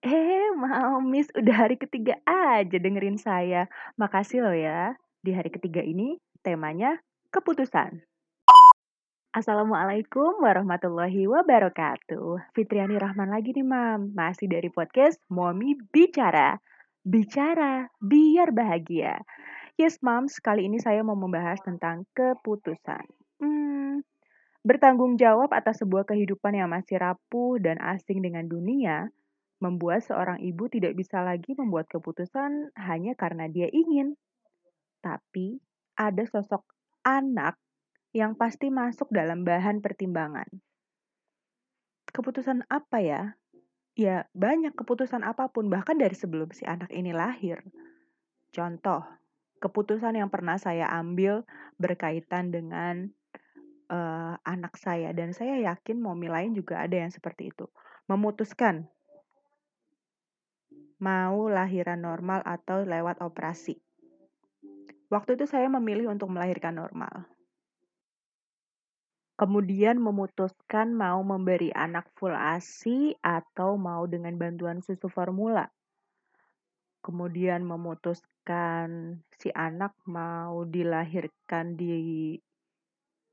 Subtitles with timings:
[0.00, 3.68] Eh, Mamis, udah hari ketiga aja dengerin saya.
[4.00, 4.96] Makasih loh ya.
[5.20, 6.96] Di hari ketiga ini temanya
[7.28, 8.00] keputusan.
[9.36, 12.56] Assalamualaikum warahmatullahi wabarakatuh.
[12.56, 14.16] Fitriani Rahman lagi nih, Mam.
[14.16, 16.56] Masih dari podcast Momi Bicara.
[17.04, 19.20] Bicara biar bahagia.
[19.76, 23.04] Yes, Mam, kali ini saya mau membahas tentang keputusan.
[23.36, 24.00] Hmm,
[24.64, 29.12] bertanggung jawab atas sebuah kehidupan yang masih rapuh dan asing dengan dunia
[29.60, 34.16] membuat seorang ibu tidak bisa lagi membuat keputusan hanya karena dia ingin.
[35.04, 35.60] Tapi
[36.00, 36.64] ada sosok
[37.04, 37.60] anak
[38.16, 40.48] yang pasti masuk dalam bahan pertimbangan.
[42.10, 43.22] Keputusan apa ya?
[43.94, 47.60] Ya, banyak keputusan apa pun, bahkan dari sebelum si anak ini lahir.
[48.50, 49.04] Contoh,
[49.60, 51.44] keputusan yang pernah saya ambil
[51.76, 53.12] berkaitan dengan
[53.92, 57.68] uh, anak saya, dan saya yakin momi lain juga ada yang seperti itu.
[58.08, 58.88] Memutuskan
[61.00, 63.80] mau lahiran normal atau lewat operasi.
[65.10, 67.26] Waktu itu saya memilih untuk melahirkan normal.
[69.40, 75.64] Kemudian memutuskan mau memberi anak full ASI atau mau dengan bantuan susu formula.
[77.00, 82.36] Kemudian memutuskan si anak mau dilahirkan di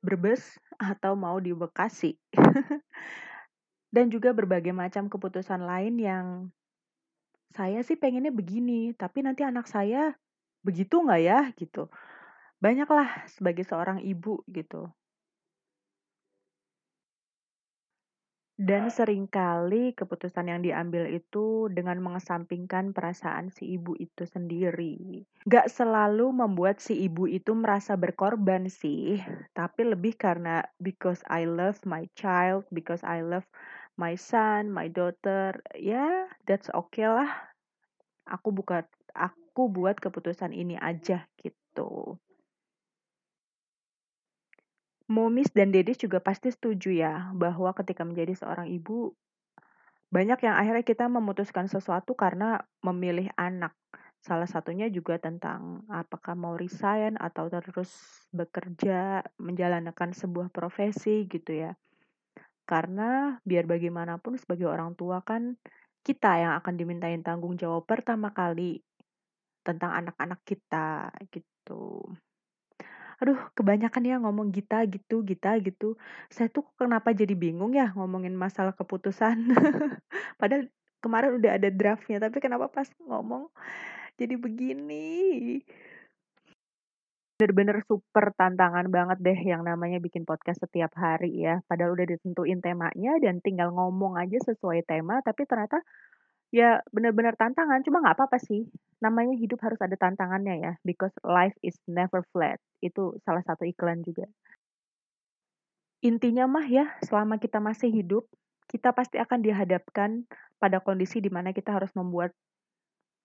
[0.00, 2.16] Brebes atau mau di Bekasi.
[3.94, 6.26] Dan juga berbagai macam keputusan lain yang
[7.50, 10.14] saya sih pengennya begini, tapi nanti anak saya
[10.62, 11.90] begitu nggak ya gitu.
[12.60, 14.92] Banyaklah sebagai seorang ibu gitu.
[18.60, 25.24] Dan sering kali keputusan yang diambil itu dengan mengesampingkan perasaan si ibu itu sendiri.
[25.48, 29.16] Gak selalu membuat si ibu itu merasa berkorban sih,
[29.56, 33.48] tapi lebih karena because I love my child, because I love
[34.00, 36.16] my son, my daughter, ya yeah,
[36.48, 37.28] that's okay lah.
[38.24, 42.16] Aku buka aku buat keputusan ini aja gitu.
[45.10, 49.12] Momis dan Dedis juga pasti setuju ya bahwa ketika menjadi seorang ibu
[50.10, 53.74] banyak yang akhirnya kita memutuskan sesuatu karena memilih anak.
[54.22, 57.90] Salah satunya juga tentang apakah mau resign atau terus
[58.34, 61.72] bekerja menjalankan sebuah profesi gitu ya.
[62.70, 65.58] Karena biar bagaimanapun sebagai orang tua kan
[66.06, 68.78] kita yang akan dimintain tanggung jawab pertama kali
[69.66, 72.06] tentang anak-anak kita gitu.
[73.20, 75.98] Aduh, kebanyakan ya ngomong Gita gitu, Gita gitu.
[76.32, 79.50] Saya tuh kenapa jadi bingung ya ngomongin masalah keputusan.
[80.40, 80.70] Padahal
[81.04, 83.52] kemarin udah ada draftnya, tapi kenapa pas ngomong
[84.16, 85.60] jadi begini?
[87.40, 91.64] Bener-bener super tantangan banget deh yang namanya bikin podcast setiap hari ya.
[91.64, 95.80] Padahal udah ditentuin temanya dan tinggal ngomong aja sesuai tema, tapi ternyata
[96.52, 97.80] ya bener-bener tantangan.
[97.80, 98.68] Cuma nggak apa-apa sih.
[99.00, 100.72] Namanya hidup harus ada tantangannya ya.
[100.84, 102.60] Because life is never flat.
[102.84, 104.28] Itu salah satu iklan juga.
[106.04, 108.28] Intinya mah ya, selama kita masih hidup,
[108.68, 110.28] kita pasti akan dihadapkan
[110.60, 112.36] pada kondisi di mana kita harus membuat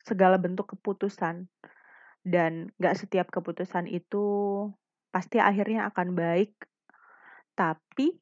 [0.00, 1.44] segala bentuk keputusan
[2.28, 4.24] dan gak setiap keputusan itu
[5.08, 6.52] pasti akhirnya akan baik.
[7.56, 8.14] Tapi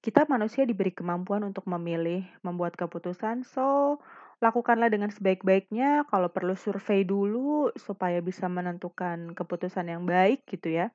[0.00, 3.48] kita manusia diberi kemampuan untuk memilih membuat keputusan.
[3.48, 3.98] So
[4.44, 6.04] lakukanlah dengan sebaik-baiknya.
[6.08, 10.92] Kalau perlu survei dulu supaya bisa menentukan keputusan yang baik gitu ya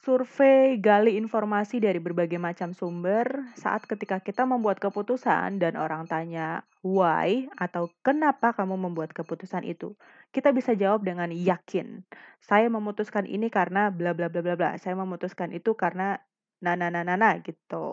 [0.00, 6.64] survei, gali informasi dari berbagai macam sumber saat ketika kita membuat keputusan dan orang tanya
[6.80, 9.92] why atau kenapa kamu membuat keputusan itu.
[10.32, 12.00] Kita bisa jawab dengan yakin.
[12.40, 14.70] Saya memutuskan ini karena bla bla bla bla bla.
[14.80, 16.16] Saya memutuskan itu karena
[16.64, 17.84] na na na na, na gitu.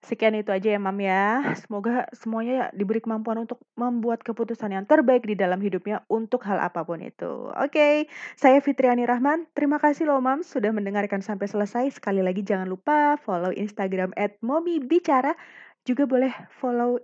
[0.00, 1.52] Sekian itu aja ya Mam ya.
[1.60, 6.88] Semoga semuanya diberi kemampuan untuk membuat keputusan yang terbaik di dalam hidupnya untuk hal apa
[6.88, 7.52] pun itu.
[7.52, 7.94] Oke, okay.
[8.32, 9.44] saya Fitriani Rahman.
[9.52, 12.00] Terima kasih loh Mam sudah mendengarkan sampai selesai.
[12.00, 15.36] Sekali lagi jangan lupa follow Instagram at Momi Bicara.
[15.84, 16.96] Juga boleh follow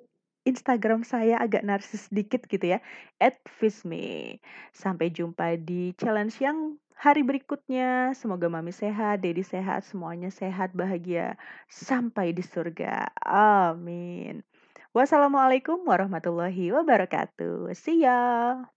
[0.47, 2.79] Instagram saya agak narsis sedikit gitu ya,
[3.19, 4.39] at Fisme.
[4.71, 8.15] Sampai jumpa di challenge yang hari berikutnya.
[8.15, 11.35] Semoga Mami sehat, Dedi sehat, semuanya sehat, bahagia
[11.69, 13.11] sampai di surga.
[13.27, 14.47] Amin.
[14.97, 17.75] Wassalamualaikum warahmatullahi wabarakatuh.
[17.77, 18.76] See ya.